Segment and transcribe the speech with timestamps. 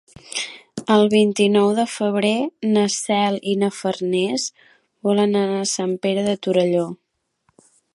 [0.93, 2.33] El vint-i-nou de febrer
[2.71, 4.49] na Cel i na Farners
[5.11, 6.93] volen anar a Sant Pere de Torelló.